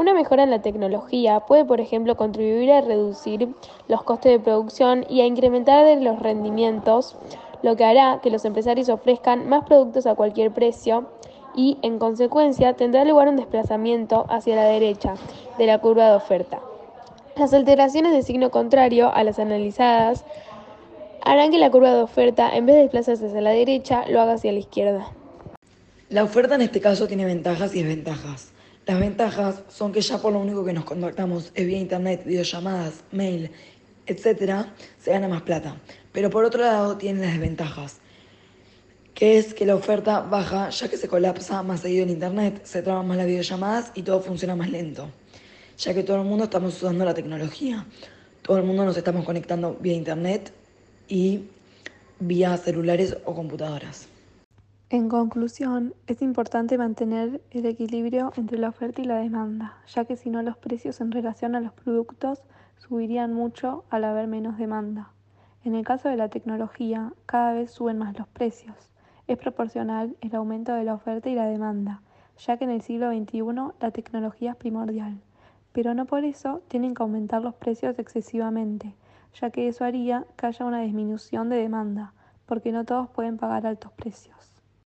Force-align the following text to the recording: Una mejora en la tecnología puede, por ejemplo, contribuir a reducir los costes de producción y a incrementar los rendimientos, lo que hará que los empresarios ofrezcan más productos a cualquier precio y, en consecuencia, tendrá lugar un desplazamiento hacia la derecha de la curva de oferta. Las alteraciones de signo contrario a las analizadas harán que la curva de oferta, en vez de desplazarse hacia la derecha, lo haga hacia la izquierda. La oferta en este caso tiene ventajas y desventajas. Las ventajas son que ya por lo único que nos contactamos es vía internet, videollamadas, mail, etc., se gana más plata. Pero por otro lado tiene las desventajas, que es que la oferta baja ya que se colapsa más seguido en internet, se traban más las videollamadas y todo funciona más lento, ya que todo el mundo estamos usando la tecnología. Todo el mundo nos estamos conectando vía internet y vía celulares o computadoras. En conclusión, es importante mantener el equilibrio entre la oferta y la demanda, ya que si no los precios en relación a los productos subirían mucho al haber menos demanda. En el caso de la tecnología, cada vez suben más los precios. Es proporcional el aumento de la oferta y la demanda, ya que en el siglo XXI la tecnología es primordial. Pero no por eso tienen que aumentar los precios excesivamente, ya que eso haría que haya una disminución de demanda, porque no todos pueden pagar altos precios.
Una 0.00 0.14
mejora 0.14 0.44
en 0.44 0.50
la 0.50 0.62
tecnología 0.62 1.40
puede, 1.40 1.66
por 1.66 1.78
ejemplo, 1.78 2.16
contribuir 2.16 2.72
a 2.72 2.80
reducir 2.80 3.50
los 3.86 4.02
costes 4.02 4.32
de 4.32 4.40
producción 4.40 5.04
y 5.10 5.20
a 5.20 5.26
incrementar 5.26 5.84
los 6.00 6.18
rendimientos, 6.18 7.16
lo 7.62 7.76
que 7.76 7.84
hará 7.84 8.20
que 8.22 8.30
los 8.30 8.46
empresarios 8.46 8.88
ofrezcan 8.88 9.46
más 9.46 9.66
productos 9.66 10.06
a 10.06 10.14
cualquier 10.14 10.52
precio 10.52 11.10
y, 11.54 11.76
en 11.82 11.98
consecuencia, 11.98 12.72
tendrá 12.72 13.04
lugar 13.04 13.28
un 13.28 13.36
desplazamiento 13.36 14.24
hacia 14.30 14.56
la 14.56 14.64
derecha 14.64 15.16
de 15.58 15.66
la 15.66 15.80
curva 15.80 16.08
de 16.08 16.16
oferta. 16.16 16.60
Las 17.36 17.52
alteraciones 17.52 18.12
de 18.12 18.22
signo 18.22 18.50
contrario 18.50 19.12
a 19.12 19.22
las 19.22 19.38
analizadas 19.38 20.24
harán 21.20 21.50
que 21.50 21.58
la 21.58 21.70
curva 21.70 21.92
de 21.92 22.00
oferta, 22.00 22.56
en 22.56 22.64
vez 22.64 22.76
de 22.76 22.82
desplazarse 22.84 23.26
hacia 23.26 23.42
la 23.42 23.50
derecha, 23.50 24.06
lo 24.08 24.22
haga 24.22 24.32
hacia 24.32 24.50
la 24.50 24.60
izquierda. 24.60 25.12
La 26.08 26.24
oferta 26.24 26.54
en 26.54 26.62
este 26.62 26.80
caso 26.80 27.06
tiene 27.06 27.26
ventajas 27.26 27.74
y 27.74 27.82
desventajas. 27.82 28.54
Las 28.90 28.98
ventajas 28.98 29.62
son 29.68 29.92
que 29.92 30.00
ya 30.00 30.18
por 30.18 30.32
lo 30.32 30.40
único 30.40 30.64
que 30.64 30.72
nos 30.72 30.84
contactamos 30.84 31.52
es 31.54 31.64
vía 31.64 31.78
internet, 31.78 32.24
videollamadas, 32.24 33.04
mail, 33.12 33.48
etc., 34.04 34.66
se 34.98 35.12
gana 35.12 35.28
más 35.28 35.42
plata. 35.42 35.76
Pero 36.10 36.28
por 36.28 36.44
otro 36.44 36.60
lado 36.62 36.96
tiene 36.96 37.20
las 37.20 37.30
desventajas, 37.30 37.98
que 39.14 39.38
es 39.38 39.54
que 39.54 39.64
la 39.64 39.76
oferta 39.76 40.22
baja 40.22 40.70
ya 40.70 40.88
que 40.88 40.96
se 40.96 41.06
colapsa 41.06 41.62
más 41.62 41.82
seguido 41.82 42.02
en 42.02 42.10
internet, 42.10 42.62
se 42.64 42.82
traban 42.82 43.06
más 43.06 43.16
las 43.16 43.26
videollamadas 43.26 43.92
y 43.94 44.02
todo 44.02 44.22
funciona 44.22 44.56
más 44.56 44.70
lento, 44.70 45.08
ya 45.78 45.94
que 45.94 46.02
todo 46.02 46.16
el 46.16 46.24
mundo 46.24 46.46
estamos 46.46 46.82
usando 46.82 47.04
la 47.04 47.14
tecnología. 47.14 47.86
Todo 48.42 48.58
el 48.58 48.64
mundo 48.64 48.84
nos 48.84 48.96
estamos 48.96 49.24
conectando 49.24 49.76
vía 49.80 49.94
internet 49.94 50.52
y 51.06 51.44
vía 52.18 52.56
celulares 52.56 53.16
o 53.24 53.36
computadoras. 53.36 54.08
En 54.92 55.08
conclusión, 55.08 55.94
es 56.08 56.20
importante 56.20 56.76
mantener 56.76 57.40
el 57.52 57.64
equilibrio 57.66 58.32
entre 58.34 58.58
la 58.58 58.70
oferta 58.70 59.00
y 59.00 59.04
la 59.04 59.18
demanda, 59.18 59.76
ya 59.86 60.04
que 60.04 60.16
si 60.16 60.30
no 60.30 60.42
los 60.42 60.56
precios 60.56 61.00
en 61.00 61.12
relación 61.12 61.54
a 61.54 61.60
los 61.60 61.72
productos 61.72 62.42
subirían 62.76 63.32
mucho 63.32 63.84
al 63.88 64.02
haber 64.02 64.26
menos 64.26 64.58
demanda. 64.58 65.12
En 65.62 65.76
el 65.76 65.84
caso 65.84 66.08
de 66.08 66.16
la 66.16 66.28
tecnología, 66.28 67.12
cada 67.26 67.52
vez 67.52 67.70
suben 67.70 67.98
más 67.98 68.18
los 68.18 68.26
precios. 68.26 68.74
Es 69.28 69.38
proporcional 69.38 70.16
el 70.22 70.34
aumento 70.34 70.72
de 70.72 70.82
la 70.82 70.94
oferta 70.94 71.28
y 71.28 71.36
la 71.36 71.46
demanda, 71.46 72.02
ya 72.36 72.56
que 72.56 72.64
en 72.64 72.70
el 72.70 72.82
siglo 72.82 73.12
XXI 73.12 73.42
la 73.80 73.92
tecnología 73.92 74.50
es 74.50 74.56
primordial. 74.56 75.20
Pero 75.70 75.94
no 75.94 76.06
por 76.06 76.24
eso 76.24 76.62
tienen 76.66 76.94
que 76.94 77.04
aumentar 77.04 77.42
los 77.42 77.54
precios 77.54 77.96
excesivamente, 78.00 78.96
ya 79.40 79.50
que 79.50 79.68
eso 79.68 79.84
haría 79.84 80.26
que 80.36 80.46
haya 80.46 80.66
una 80.66 80.80
disminución 80.80 81.48
de 81.48 81.58
demanda, 81.58 82.12
porque 82.44 82.72
no 82.72 82.84
todos 82.84 83.08
pueden 83.10 83.36
pagar 83.36 83.68
altos 83.68 83.92
precios. 83.92 84.49